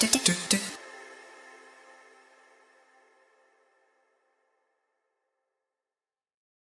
d 0.00 0.06
d 0.10 0.16
d 0.50 0.53